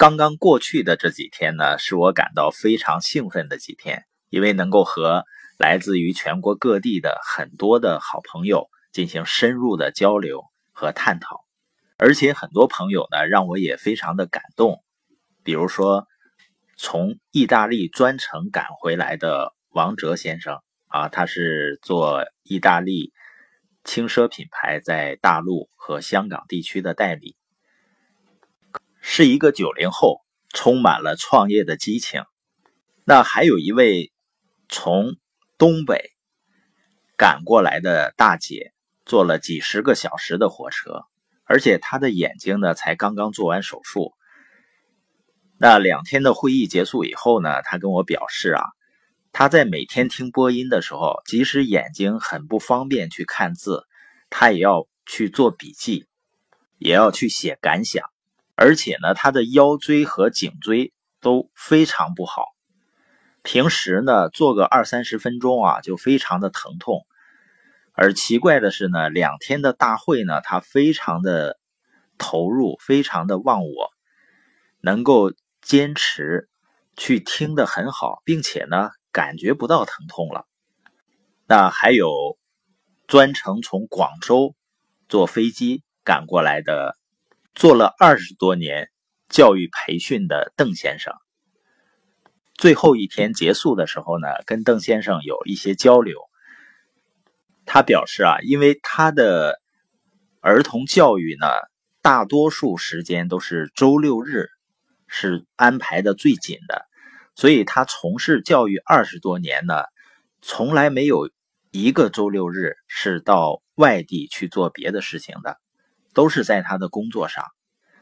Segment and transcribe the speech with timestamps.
[0.00, 5.26] 刚刚过去的这几天呢，是我感到非常兴奋的几天，因为能够和
[5.58, 11.44] 来自于全国各地的很多的好朋友进行深入的交流和探讨，
[11.98, 14.82] 而且很多朋友呢，让我也非常的感动。
[15.44, 16.06] 比如说，
[16.78, 23.12] 从意大利专程赶回来的王哲先生啊，他是做意大利
[23.84, 27.36] 轻奢品牌在大陆和香港地区的代理。
[29.00, 30.20] 是一个九零后，
[30.50, 32.22] 充满了创业的激情。
[33.04, 34.12] 那还有一位
[34.68, 35.16] 从
[35.58, 36.10] 东北
[37.16, 38.72] 赶过来的大姐，
[39.04, 41.04] 坐了几十个小时的火车，
[41.44, 44.12] 而且她的眼睛呢才刚刚做完手术。
[45.58, 48.64] 那两天的会议结束以后呢，她跟我表示啊，
[49.32, 53.86] 她在每天听播音的时候，即使眼睛很不方便去看字，
[54.28, 56.06] 她也要去做笔记，
[56.78, 58.04] 也要去写感想。
[58.62, 62.44] 而且呢，他的腰椎和颈椎都非常不好，
[63.42, 67.06] 平时呢做个二三十分钟啊就非常的疼痛。
[67.94, 71.58] 而奇怪的是呢，两天的大会呢，他非常的
[72.18, 73.90] 投入，非常的忘我，
[74.82, 76.50] 能够坚持
[76.98, 80.44] 去听的很好，并且呢感觉不到疼痛了。
[81.46, 82.36] 那还有
[83.06, 84.54] 专程从广州
[85.08, 86.99] 坐飞机赶过来的。
[87.54, 88.90] 做了二十多年
[89.28, 91.12] 教育培训的邓先生，
[92.54, 96.18] 最后一天结束的时候呢，跟邓先生有一些交流。
[97.66, 99.60] 他表示啊，因为他的
[100.40, 101.46] 儿童教育呢，
[102.02, 104.48] 大多数时间都是周六日
[105.06, 106.86] 是安排的最紧的，
[107.34, 109.84] 所以他从事教育二十多年呢，
[110.40, 111.30] 从来没有
[111.70, 115.58] 一个周六日是到外地去做别的事情的。
[116.14, 117.44] 都是在他的工作上，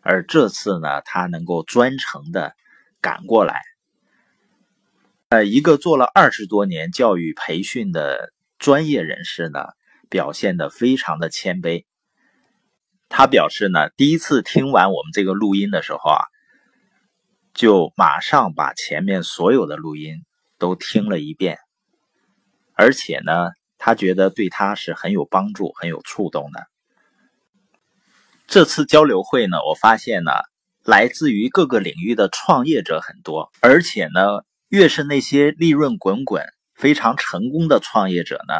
[0.00, 2.54] 而这次呢，他能够专程的
[3.00, 3.60] 赶过来。
[5.28, 9.60] 呃，一个做了二十多年教育培训的专业人士呢，
[10.08, 11.84] 表现的非常的谦卑。
[13.08, 16.22] 他表示呢，第一次听完我们这个录音的时候啊，
[17.54, 20.24] 就马上把前面所有的录音
[20.58, 21.58] 都听了一遍，
[22.74, 26.66] 而且呢，他觉得对他是很有帮助、很有触动的。
[28.46, 30.30] 这次交流会呢，我发现呢，
[30.84, 38.54] 来自于各个领域的创业者很多，而且呢，越是那些利润滚滚、非常成功的创业者呢，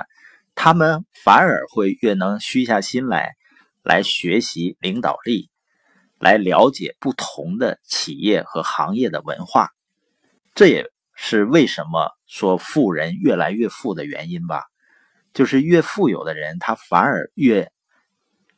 [0.57, 3.37] 他们反而会越能虚下心来，
[3.85, 5.51] 来学习领导力，
[6.19, 9.71] 来了解不同的企业和行业的文化。
[10.57, 14.65] 这也是为什么说富人越来越富的原因吧，
[15.33, 17.71] 就是越富有的人，他反而越。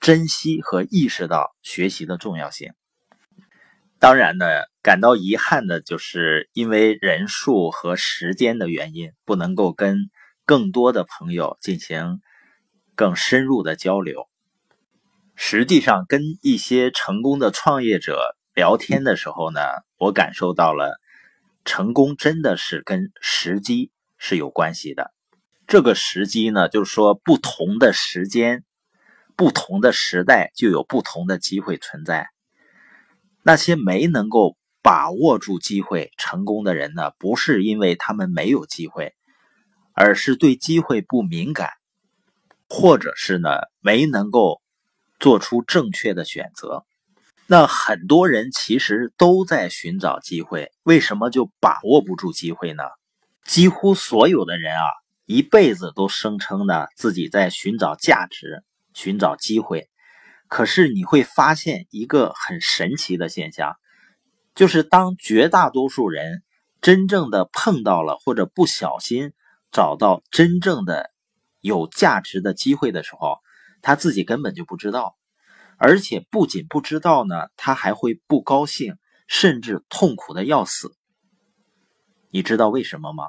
[0.00, 2.72] 珍惜和意识到学习的重要性。
[3.98, 4.46] 当然呢，
[4.80, 9.96] 感到遗憾的就是因为人数和时间的原因，不能够跟
[10.44, 12.20] 更多的朋友进行
[12.94, 14.28] 更深入的交流。
[15.34, 19.60] 实际上，跟一些成功的创业者聊天的时候呢，
[19.96, 21.00] 我感受到了
[21.64, 25.12] 成功真的是跟时机是有关系的。
[25.66, 28.64] 这个时机呢，就是说不同的时间。
[29.38, 32.28] 不同的时代就有不同的机会存在。
[33.44, 39.14] 那些没能够把握住机会成功的人呢，不是因为他们没有机会，
[39.92, 41.70] 而是对机会不敏感，
[42.68, 44.60] 或者是呢没能够
[45.20, 46.84] 做出正确的选择。
[47.46, 52.82] 那很多人其实都在寻找机会，为什么就把握不住机会呢？
[53.44, 54.90] 几乎所有的人啊，
[55.26, 58.64] 一辈子都声称呢自己在寻找价值。
[58.98, 59.88] 寻找机会，
[60.48, 63.76] 可是你会发现一个很神奇的现象，
[64.56, 66.42] 就是当绝大多数人
[66.80, 69.34] 真正的碰到了或者不小心
[69.70, 71.12] 找到真正的
[71.60, 73.38] 有价值的机会的时候，
[73.82, 75.16] 他自己根本就不知道，
[75.76, 78.96] 而且不仅不知道呢，他还会不高兴，
[79.28, 80.92] 甚至痛苦的要死。
[82.32, 83.28] 你知道为什么吗？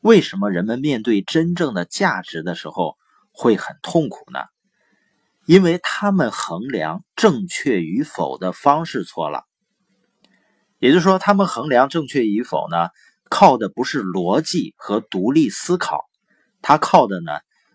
[0.00, 2.96] 为什么人们面对真正的价值的时候
[3.30, 4.40] 会很痛苦呢？
[5.46, 9.44] 因为他们衡量正确与否的方式错了，
[10.78, 12.88] 也就是说，他们衡量正确与否呢，
[13.28, 16.04] 靠的不是逻辑和独立思考，
[16.62, 17.32] 他靠的呢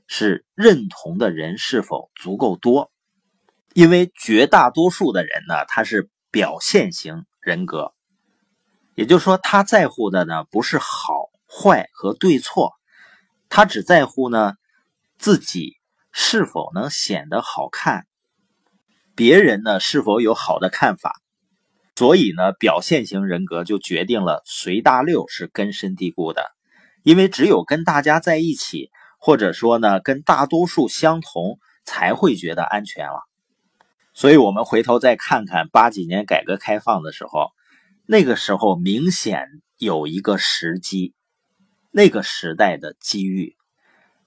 [0.08, 2.92] 是认同的人是否足够多。
[3.76, 7.94] 因为绝大多数的人呢，他是表现型人格，
[8.96, 12.74] 也就是说，他在乎的呢不是好坏和对错，
[13.48, 14.54] 他只在乎呢
[15.20, 15.79] 自己。
[16.22, 18.06] 是否能显得好看？
[19.16, 19.80] 别人呢？
[19.80, 21.14] 是否有好的看法？
[21.96, 26.52] 所以呢，表现型人格就决定了随大流是根深蒂固的，
[27.04, 33.22] 因为只有跟大家在一起，或者说呢跟大多数相同，才会觉得安全了。
[34.14, 37.52] 所以，我们回头再看看八几年改革开放的时候，
[38.06, 41.14] 那个时候明显有一个时机，
[41.92, 43.56] 那个时代的机遇，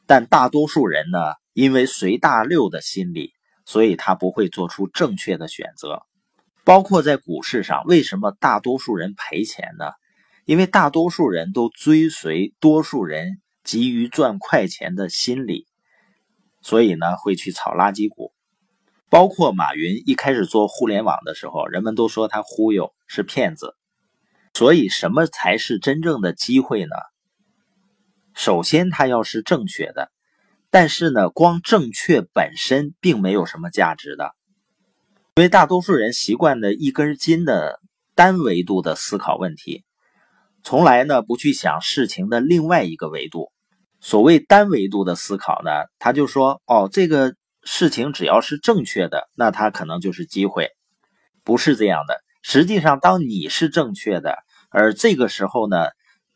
[0.06, 1.18] 但大多数人呢，
[1.52, 3.32] 因为随大流的心理，
[3.64, 6.02] 所以他不会做出正确的选择。
[6.64, 9.86] 包括在股市上，为什么大多数人赔钱呢？
[10.44, 15.66] 因为大多数人都追随多数人急于赚快钱的心理，
[16.62, 18.32] 所以呢会去炒垃圾股。
[19.08, 23.76] 包括马云一开始做互联网的时候，人们都说他忽悠是骗子。
[24.54, 26.96] 所以什么才是真正的机会呢？
[28.34, 30.10] 首先，它要是正确的，
[30.70, 34.34] 但是呢，光正确本身并没有什么价值的。
[35.36, 37.80] 因为大多数人习惯的一根筋的
[38.14, 39.84] 单维度的思考问题，
[40.62, 43.50] 从来呢不去想事情的另外一个维度。
[44.00, 50.70] 所谓单维度的思考呢，他就说：“哦，这个事情只要是正确的，那它可能就是机会。”
[51.44, 52.20] 不是这样的。
[52.42, 54.36] 实际上，当你是正确的，
[54.70, 55.86] 而这个时候呢，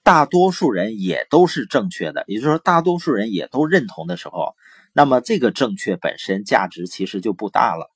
[0.07, 4.55] 大多数人也都是正确的，也就是说，大多数人也都认同的时候，
[4.93, 7.91] 那么这个正确本身价值其实就不大了。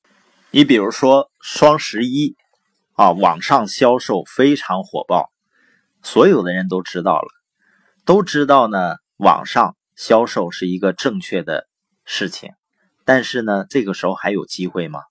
[0.50, 2.34] 你比如说双十一，
[2.94, 5.30] 啊，网上销售非常火爆，
[6.02, 7.28] 所有的人都知道了，
[8.04, 11.68] 都知道呢，网上销售是一个正确的
[12.04, 12.50] 事情，
[13.04, 15.02] 但是呢，这个时候还有机会吗？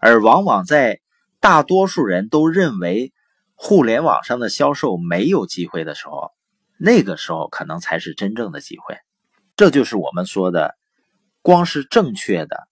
[0.00, 0.98] 而往往在
[1.38, 3.12] 大多数人都认为
[3.62, 6.32] 互联网上的销售没有机会的时候，
[6.78, 8.96] 那个时候可能才是真正的机会。
[9.54, 10.78] 这就是我们说的，
[11.42, 12.68] 光是正确的。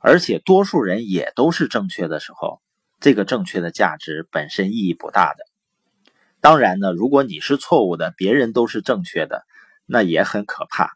[0.00, 2.60] 而且多数人也都是正确的时候，
[2.98, 5.44] 这个正确的价值本身意义不大的。
[6.40, 9.44] 当然呢，如果你是错误的，别人都是正确的，
[9.86, 10.90] 那也很可怕。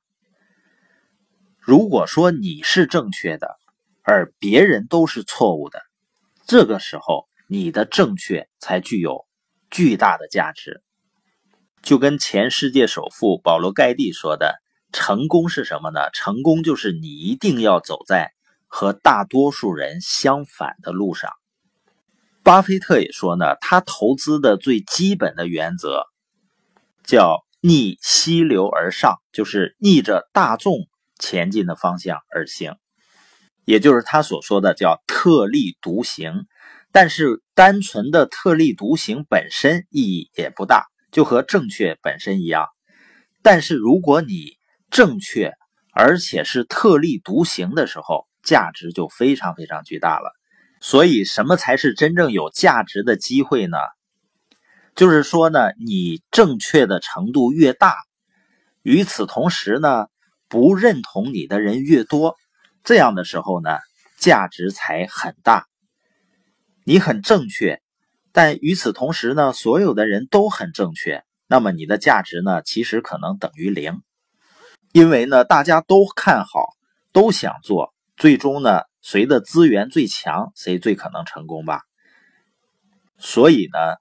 [1.60, 3.56] 如果说你是正确的，
[4.02, 5.80] 而别人都是错误的，
[6.48, 9.24] 这个时候你的正确才具有
[9.76, 10.80] 巨大的价值。
[11.82, 14.56] 就跟前世界首富保罗盖蒂说的
[14.90, 16.08] ：“成功是什么呢？
[16.14, 18.32] 成功就是你一定要走在。”
[18.68, 21.30] 和大多数人相反的路上，
[22.42, 26.04] 巴菲特也说呢，他投资的最基本的原则
[27.04, 30.88] 叫逆溪流而上，就是逆着大众
[31.18, 32.74] 前进的方向而行，
[33.64, 36.46] 也就是他所说的叫特立独行。
[36.96, 42.68] 但是单纯的特立独行本身意义也不大，就和正确本身一样。
[43.42, 44.56] 但是如果你
[44.90, 45.52] 正确
[45.92, 50.32] 而且是特立独行的时候，价值就非常非常巨大了，
[50.80, 53.76] 所以什么才是真正有价值的机会呢？
[54.94, 57.94] 就是说呢，你正确的程度越大，
[58.82, 60.06] 与此同时呢，
[60.48, 62.36] 不认同你的人越多，
[62.84, 63.76] 这样的时候呢，
[64.18, 65.66] 价值才很大。
[66.88, 67.82] 你很正确，
[68.30, 74.02] 但与此同时呢，所有的人都很正确，那么你的价值呢，其实可能等于零，
[74.92, 76.68] 因为呢，大家都看好，
[77.10, 77.92] 都想做。
[78.16, 81.80] 最终呢，谁的资源最强，谁最可能成功吧。
[83.18, 83.96] 所以呢，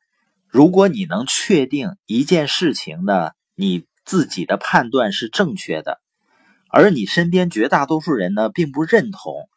[0.48, 6.00] 如果你能确定一件事情呢，你自己的判断是正确的，
[6.70, 9.50] 而你身边绝大多数人呢并不认同，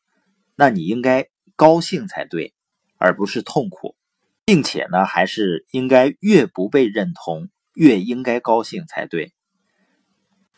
[0.57, 2.55] 那你应该高兴才对，
[2.99, 3.97] 而不是痛苦，
[4.45, 9.33] 并且呢，还是应该越不被认同，越应该高兴才对。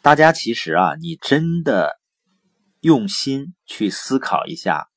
[0.03, 2.01] 大家其实啊，你真的。
[2.83, 4.89] 用心去思考一下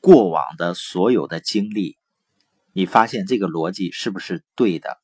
[0.00, 1.98] 过往的所有的经历，
[2.72, 4.96] 你发现这个逻辑是不是对的？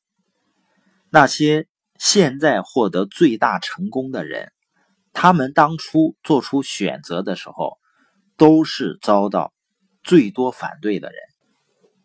[1.11, 1.67] 那些
[1.99, 4.51] 现在获得最大成功的人，
[5.13, 7.77] 他们当初做出选择的时候，
[8.37, 9.53] 都是遭到
[10.07, 11.19] 最多反对的人。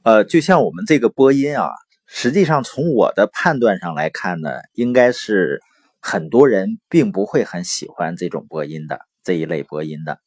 [0.03, 1.71] 呃，就像我们这个播音啊，
[2.07, 5.63] 实际上从我的判断上来看呢，应该是。
[6.05, 10.19] 很多人并不会很喜欢这种播音的这一类播音的，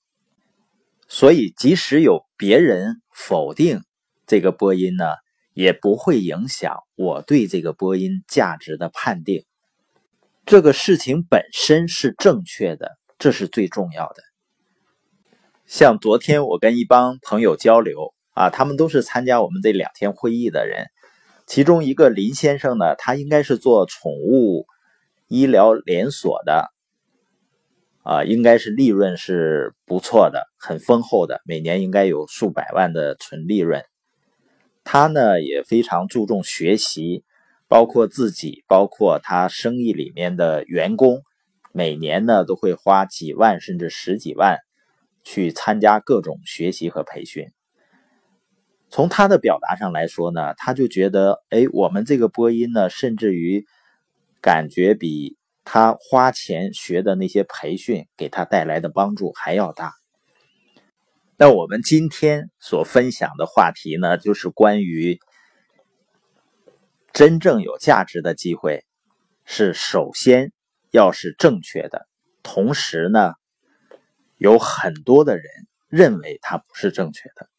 [1.09, 3.83] 所以即使有别人否定
[4.25, 5.03] 这个播音呢，
[5.53, 9.43] 也不会影响我对这个播音价值的判定。
[10.45, 14.23] 这个事情本身是正确的，这是最重要的。
[15.65, 20.87] 像昨天我跟一帮朋友交流啊，他们都是参加我们这两天会议的人，
[21.45, 24.65] 其中一个林先生呢，他应该是做宠物。
[25.27, 26.71] 医疗连锁的，
[28.03, 33.83] 啊，应该是利润是不错的，很丰厚的，每年应该有数百万的纯利润。
[34.83, 37.23] 他呢也非常注重学习，
[37.67, 41.23] 包括自己，包括他生意里面的员工，
[41.71, 44.59] 每年呢都会花几万甚至十几万
[45.25, 47.51] 去参加各种学习和培训。
[48.89, 53.65] 从他的表达上来说呢，他就觉得，哎，我们这个播音呢，甚至于
[54.39, 59.91] 感觉比他花钱学的那些培训给他带来的帮助还要大。
[61.35, 65.19] 那我们今天所分享的话题呢，就是关于
[67.11, 68.85] 真正有价值的机会，
[69.43, 70.53] 是首先
[70.91, 72.07] 要是正确的，
[72.43, 73.33] 同时呢，
[74.37, 75.45] 有很多的人
[75.87, 77.49] 认为它不是正确的。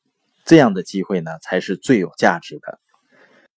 [0.45, 2.79] 这样的机会呢，才是最有价值的。